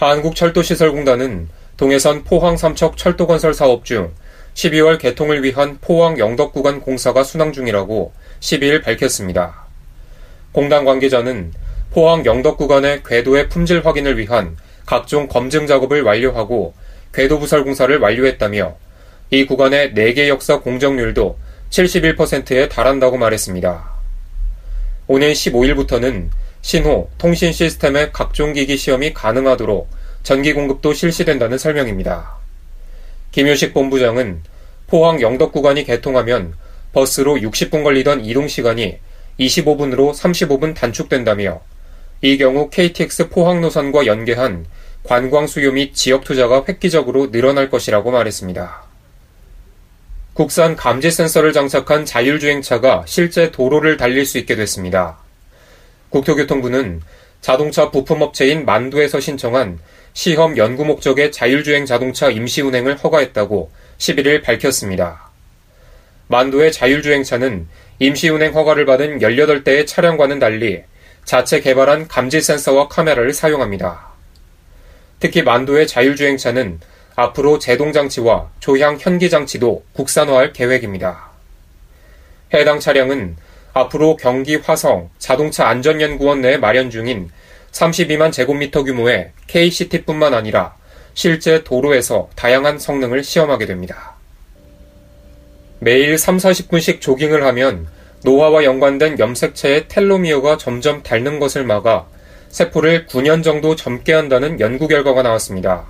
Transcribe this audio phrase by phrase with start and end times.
[0.00, 4.14] 한국철도시설공단은 동해선 포항 삼척 철도 건설 사업 중
[4.54, 9.66] 12월 개통을 위한 포항 영덕 구간 공사가 순항 중이라고 12일 밝혔습니다.
[10.52, 11.52] 공단 관계자는
[11.90, 16.72] 포항 영덕 구간의 궤도의 품질 확인을 위한 각종 검증 작업을 완료하고
[17.12, 18.76] 궤도 부설 공사를 완료했다며
[19.30, 21.38] 이 구간의 4개 역사 공정률도
[21.68, 23.90] 71%에 달한다고 말했습니다.
[25.08, 26.30] 오는 15일부터는
[26.62, 29.88] 신호, 통신 시스템의 각종 기기 시험이 가능하도록
[30.22, 32.34] 전기 공급도 실시된다는 설명입니다.
[33.32, 34.42] 김효식 본부장은
[34.86, 36.54] 포항 영덕 구간이 개통하면
[36.92, 38.98] 버스로 60분 걸리던 이동 시간이
[39.38, 41.60] 25분으로 35분 단축된다며
[42.22, 44.66] 이 경우 KTX 포항 노선과 연계한
[45.02, 48.82] 관광 수요 및 지역 투자가 획기적으로 늘어날 것이라고 말했습니다.
[50.34, 55.18] 국산 감지 센서를 장착한 자율주행차가 실제 도로를 달릴 수 있게 됐습니다.
[56.10, 57.00] 국토교통부는
[57.40, 59.78] 자동차 부품업체인 만두에서 신청한
[60.12, 65.30] 시험 연구 목적의 자율주행 자동차 임시운행을 허가했다고 11일 밝혔습니다.
[66.28, 67.66] 만두의 자율주행차는
[67.98, 70.82] 임시운행 허가를 받은 18대의 차량과는 달리
[71.24, 74.10] 자체 개발한 감지 센서와 카메라를 사용합니다.
[75.20, 76.80] 특히 만두의 자율주행차는
[77.14, 81.30] 앞으로 제동장치와 조향 현기장치도 국산화할 계획입니다.
[82.54, 83.36] 해당 차량은
[83.72, 87.30] 앞으로 경기 화성 자동차 안전연구원 내에 마련 중인
[87.72, 90.74] 32만 제곱미터 규모의 KCT뿐만 아니라
[91.14, 94.14] 실제 도로에서 다양한 성능을 시험하게 됩니다.
[95.78, 97.86] 매일 3, 40분씩 조깅을 하면
[98.22, 102.06] 노화와 연관된 염색체의 텔로미어가 점점 닳는 것을 막아
[102.50, 105.86] 세포를 9년 정도 젊게 한다는 연구 결과가 나왔습니다.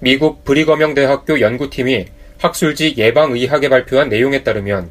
[0.00, 2.06] 미국 브리거명 대학교 연구팀이
[2.38, 4.90] 학술지 예방의학에 발표한 내용에 따르면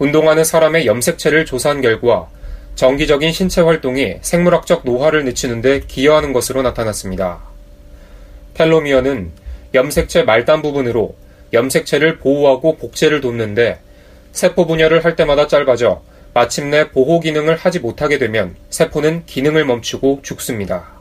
[0.00, 2.26] 운동하는 사람의 염색체를 조사한 결과
[2.74, 7.40] 정기적인 신체 활동이 생물학적 노화를 늦추는데 기여하는 것으로 나타났습니다.
[8.54, 9.30] 텔로미어는
[9.74, 11.14] 염색체 말단 부분으로
[11.52, 13.78] 염색체를 보호하고 복제를 돕는데
[14.32, 16.00] 세포 분열을 할 때마다 짧아져
[16.32, 20.92] 마침내 보호 기능을 하지 못하게 되면 세포는 기능을 멈추고 죽습니다.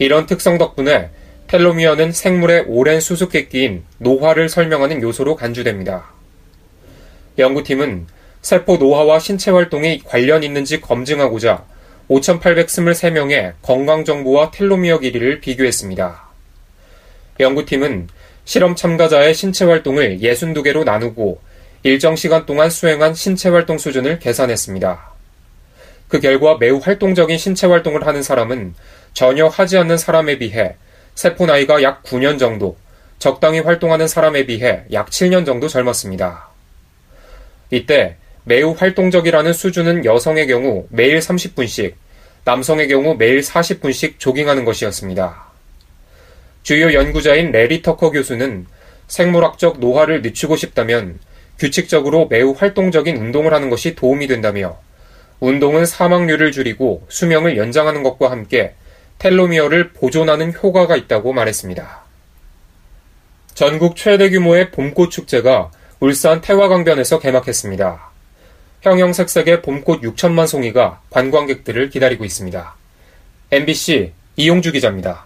[0.00, 1.10] 이런 특성 덕분에
[1.46, 6.13] 텔로미어는 생물의 오랜 수수께끼인 노화를 설명하는 요소로 간주됩니다.
[7.36, 8.06] 연구팀은
[8.42, 11.64] 세포 노화와 신체 활동이 관련 있는지 검증하고자
[12.08, 16.22] 5,823명의 건강 정보와 텔로미어 길이를 비교했습니다.
[17.40, 18.08] 연구팀은
[18.44, 21.40] 실험 참가자의 신체 활동을 62개로 나누고
[21.82, 25.12] 일정 시간 동안 수행한 신체 활동 수준을 계산했습니다.
[26.08, 28.74] 그 결과 매우 활동적인 신체 활동을 하는 사람은
[29.14, 30.76] 전혀 하지 않는 사람에 비해
[31.14, 32.76] 세포 나이가 약 9년 정도,
[33.18, 36.53] 적당히 활동하는 사람에 비해 약 7년 정도 젊었습니다.
[37.74, 41.94] 이때 매우 활동적이라는 수준은 여성의 경우 매일 30분씩,
[42.44, 45.44] 남성의 경우 매일 40분씩 조깅하는 것이었습니다.
[46.62, 48.66] 주요 연구자인 레리 터커 교수는
[49.06, 51.18] 생물학적 노화를 늦추고 싶다면
[51.58, 54.78] 규칙적으로 매우 활동적인 운동을 하는 것이 도움이 된다며
[55.40, 58.74] 운동은 사망률을 줄이고 수명을 연장하는 것과 함께
[59.18, 62.04] 텔로미어를 보존하는 효과가 있다고 말했습니다.
[63.54, 65.70] 전국 최대 규모의 봄꽃 축제가
[66.04, 68.10] 울산 태화강변에서 개막했습니다.
[68.82, 72.74] 형형색색의 봄꽃 6천만 송이가 관광객들을 기다리고 있습니다.
[73.50, 75.24] MBC 이용주 기자입니다.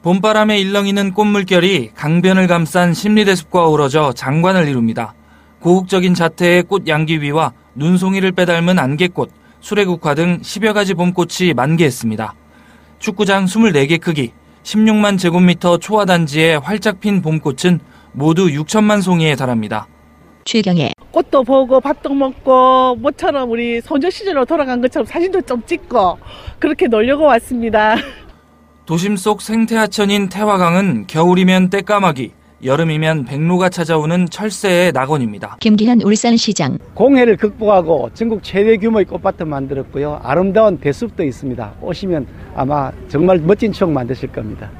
[0.00, 5.12] 봄바람에 일렁이는 꽃물결이 강변을 감싼 심리대숲과 어우러져 장관을 이룹니다.
[5.60, 12.34] 고혹적인 자태의 꽃 양귀비와 눈송이를 빼닮은 안개꽃, 수레국화 등 10여 가지 봄꽃이 만개했습니다.
[13.00, 17.80] 축구장 24개 크기, 16만 제곱미터 초화단지에 활짝 핀 봄꽃은
[18.12, 19.86] 모두 6천만 송이에 달합니다.
[20.44, 26.18] 최경혜 꽃도 보고 밥도 먹고 모처럼 우리 소녀 시절로 돌아간 것처럼 사진도 좀 찍고
[26.58, 27.96] 그렇게 놀려고 왔습니다.
[28.86, 32.32] 도심 속 생태하천인 태화강은 겨울이면 떼까마귀,
[32.64, 35.56] 여름이면 백로가 찾아오는 철새의 낙원입니다.
[35.60, 40.20] 김기현 울산시장 공해를 극복하고 전국 최대 규모의 꽃밭을 만들었고요.
[40.22, 41.74] 아름다운 대숲도 있습니다.
[41.80, 44.70] 오시면 아마 정말 멋진 추억 만드실 겁니다.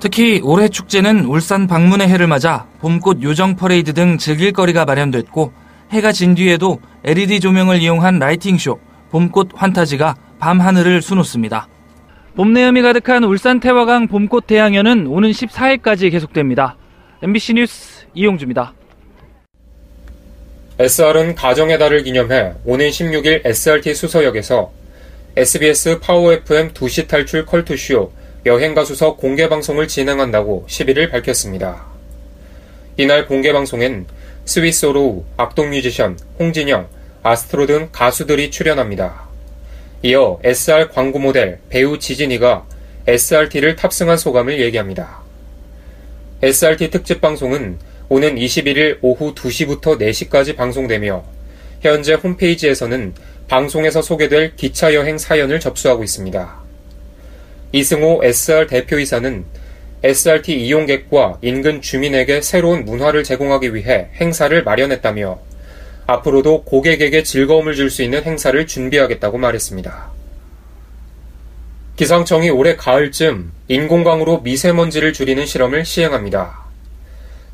[0.00, 5.52] 특히 올해 축제는 울산 방문의 해를 맞아 봄꽃 요정 퍼레이드 등 즐길 거리가 마련됐고
[5.92, 8.80] 해가 진 뒤에도 LED 조명을 이용한 lighting쇼
[9.10, 11.68] 봄꽃 환타지가 밤 하늘을 수놓습니다.
[12.34, 16.76] 봄 내음이 가득한 울산 태화강 봄꽃 대항연은 오는 14일까지 계속됩니다.
[17.22, 18.72] MBC 뉴스 이용주입니다.
[20.78, 24.72] SR은 가정의 달을 기념해 오는 16일 SRT 수서역에서
[25.36, 31.84] SBS 파워 FM 2시 탈출 컬투쇼 여행가수서 공개방송을 진행한다고 11일 밝혔습니다.
[32.96, 34.06] 이날 공개방송엔
[34.46, 36.88] 스윗소로우, 악동 뮤지션, 홍진영,
[37.22, 39.28] 아스트로 등 가수들이 출연합니다.
[40.02, 42.66] 이어 SR 광고 모델 배우 지진희가
[43.06, 45.20] SRT를 탑승한 소감을 얘기합니다.
[46.40, 47.78] SRT 특집 방송은
[48.08, 51.22] 오는 21일 오후 2시부터 4시까지 방송되며
[51.82, 53.14] 현재 홈페이지에서는
[53.48, 56.59] 방송에서 소개될 기차 여행 사연을 접수하고 있습니다.
[57.72, 59.44] 이승호 SR 대표이사는
[60.02, 65.38] SRT 이용객과 인근 주민에게 새로운 문화를 제공하기 위해 행사를 마련했다며
[66.06, 70.10] 앞으로도 고객에게 즐거움을 줄 수 있는 행사를 준비하겠다고 말했습니다.
[71.96, 76.58] 기상청이 올해 가을쯤 인공광으로 미세먼지를 줄이는 실험을 시행합니다.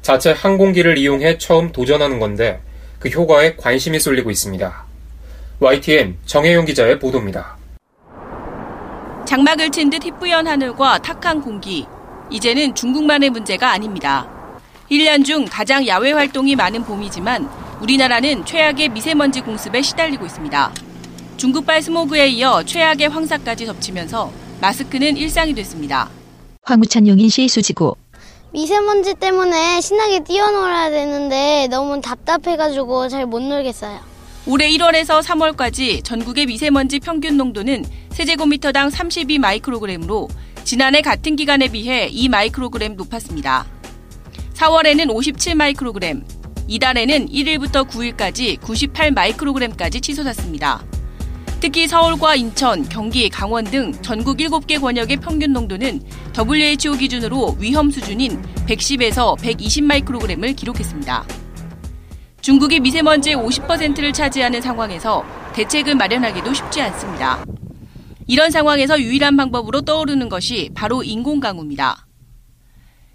[0.03, 2.61] 자체 항공기를 이용해 처음 도전하는 건데
[3.01, 4.87] 그 효과에 관심이 쏠리고 있습니다.
[5.59, 7.56] YTN 정혜용 기자의 보도입니다.
[9.27, 11.85] 장막을 친 듯 희뿌연 하늘과 탁한 공기.
[12.31, 14.29] 이제는 중국만의 문제가 아닙니다.
[14.91, 17.49] 1년 중 가장 야외 활동이 많은 봄이지만
[17.81, 20.73] 우리나라는 최악의 미세먼지 공습에 시달리고 있습니다.
[21.37, 24.31] 중국발 스모그에 이어 최악의 황사까지 덮치면서
[24.61, 26.09] 마스크는 일상이 됐습니다.
[26.63, 27.97] 황우찬 용인시 수지구
[28.53, 33.99] 미세먼지 때문에 신나게 뛰어놀아야 되는데 너무 답답해가지고 잘 못 놀겠어요.
[34.49, 40.29] 올해 1월에서 3월까지 전국의 미세먼지 평균 농도는 세제곱미터당 32 마이크로그램으로
[40.63, 43.67] 지난해 같은 기간에 비해 2 마이크로그램 높았습니다.
[44.55, 46.25] 4월에는 57 마이크로그램,
[46.69, 50.85] 이달에는 1일부터 9일까지 98 마이크로그램까지 치솟았습니다.
[51.59, 56.01] 특히 서울과 인천, 경기, 강원 등 전국 7개 권역의 평균 농도는
[56.39, 61.46] WHO 기준으로 위험 수준인 110에서 120 마이크로그램을 기록했습니다.
[62.47, 67.45] 중국이 미세먼지의 50%를 차지하는 상황에서 대책을 마련하기도 쉽지 않습니다.
[68.29, 72.07] 이런 상황에서 유일한 방법으로 떠오르는 것이 바로 인공강우입니다.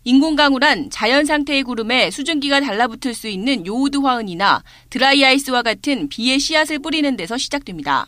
[0.04, 7.16] 인공강우란 자연 상태의 구름에 수증기가 달라붙을 수 있는 요오드 화은이나 드라이아이스와 같은 비의 씨앗을 뿌리는
[7.16, 8.08] 데서 시작됩니다.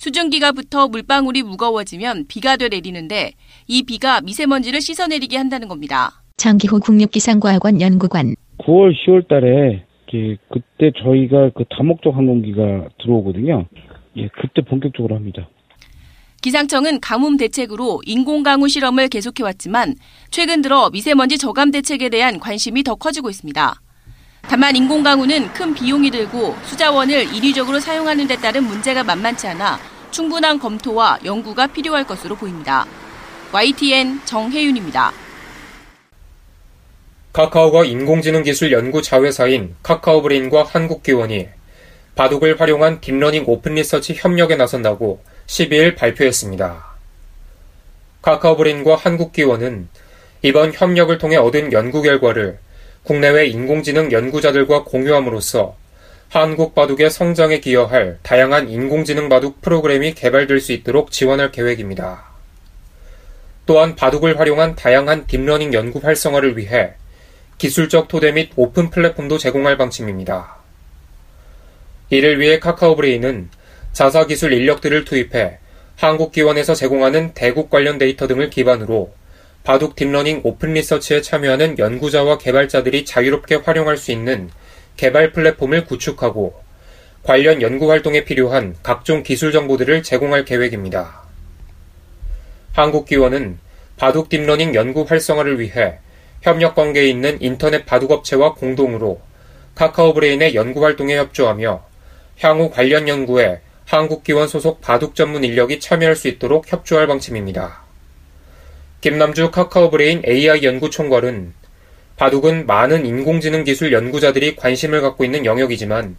[0.00, 3.34] 수증기가 붙어 물방울이 무거워지면 비가 돼 내리는데
[3.68, 6.24] 이 비가 미세먼지를 씻어내리게 한다는 겁니다.
[6.36, 9.91] 장기호 국립기상과학원 연구관 9월, 10월 달에
[10.48, 13.66] 그때 저희가 그 다목적 항공기가 들어오거든요.
[14.16, 15.48] 예, 그때 본격적으로 합니다.
[16.42, 19.94] 기상청은 가뭄 대책으로 인공강우 실험을 계속해왔지만
[20.30, 23.80] 최근 들어 미세먼지 저감 대책에 대한 관심이 더 커지고 있습니다.
[24.42, 29.78] 다만 인공강우는 큰 비용이 들고 수자원을 인위적으로 사용하는 데 따른 문제가 만만치 않아
[30.10, 32.86] 충분한 검토와 연구가 필요할 것으로 보입니다.
[33.52, 35.21] YTN 정혜윤입니다.
[37.32, 41.48] 카카오가 인공지능 기술 연구 자회사인 카카오브레인과 한국기원이
[42.14, 46.84] 바둑을 활용한 deep learning open research 협력에 나선다고 12일 발표했습니다.
[48.20, 49.88] 카카오브레인과 한국기원은
[50.42, 52.58] 이번 협력을 통해 얻은 연구 결과를
[53.02, 55.74] 국내외 인공지능 연구자들과 공유함으로써
[56.28, 62.24] 한국 바둑의 성장에 기여할 다양한 인공지능 바둑 프로그램이 개발될 수 있도록 지원할 계획입니다.
[63.64, 66.92] 또한 바둑을 활용한 다양한 딥러닝 연구 활성화를 위해
[67.62, 70.56] 기술적 토대 및 오픈 플랫폼도 제공할 방침입니다.
[72.10, 73.50] 이를 위해 카카오브레인은
[73.92, 75.58] 자사 기술 인력들을 투입해
[75.96, 79.14] 한국 기원에서 제공하는 대국 관련 데이터 등을 기반으로
[79.62, 84.50] 바둑 딥러닝 오픈 리서치에 참여하는 연구자와 개발자들이 자유롭게 활용할 수 있는
[84.96, 86.60] 개발 플랫폼을 구축하고
[87.22, 91.22] 관련 연구 활동에 필요한 각종 기술 정보들을 제공할 계획입니다.
[92.72, 93.60] 한국기원은
[93.96, 96.00] 바둑 딥러닝 연구 활성화를 위해
[96.42, 99.20] 협력 관계에 있는 인터넷 바둑업체와 공동으로
[99.74, 101.84] 카카오 브레인의 연구 활동에 협조하며
[102.40, 107.82] 향후 관련 연구에 한국 기원 소속 바둑 전문 인력이 참여할 수 있도록 협조할 방침입니다.
[109.00, 111.54] 김남주 카카오 브레인 AI 연구 총괄은
[112.16, 116.16] 바둑은 많은 인공지능 기술 연구자들이 관심을 갖고 있는 영역이지만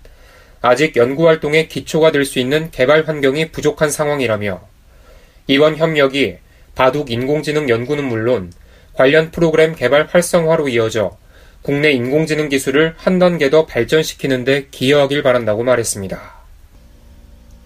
[0.61, 4.61] 아직 연구 활동의 기초가 될 수 있는 개발 환경이 부족한 상황이라며
[5.47, 6.37] 이번 협력이
[6.75, 8.51] 바둑 인공지능 연구는 물론
[8.93, 11.17] 관련 프로그램 개발 활성화로 이어져
[11.62, 16.19] 국내 인공지능 기술을 한 단계 더 발전시키는 데 기여하길 바란다고 말했습니다.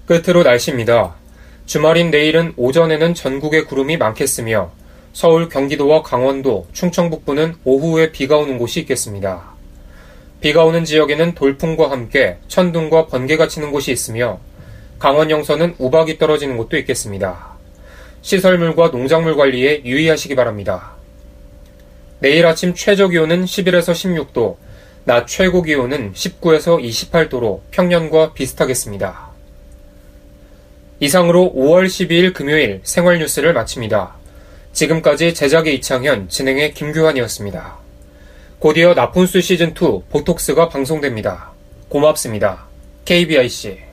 [0.06, 1.16] 끝으로 날씨입니다.
[1.66, 4.72] 주말인 내일은 오전에는 전국에 구름이 많겠으며
[5.12, 9.42] 서울, 경기도와 강원도, 충청 북부는 오후에 비가 오는 곳이 있겠습니다.
[10.40, 14.40] 비가 오는 지역에는 돌풍과 함께 천둥과 번개가 치는 곳이 있으며
[15.00, 17.58] 강원 영서는 우박이 떨어지는 곳도 있겠습니다.
[18.22, 20.97] 시설물과 농작물 관리에 유의하시기 바랍니다.
[22.20, 24.56] 내일 아침 최저 기온은 11에서 16도,
[25.04, 29.28] 낮 최고 기온은 19에서 28도로 평년과 비슷하겠습니다.
[31.00, 34.16] 이상으로 5월 12일 금요일 생활 뉴스를 마칩니다.
[34.74, 37.78] 지금까지 제작의 이창현, 진행의 김규환이었습니다.
[38.60, 41.52] 곧이어 나폰수 시즌2 보톡스가 방송됩니다.
[41.88, 42.66] 고맙습니다.
[43.06, 43.87] KBIC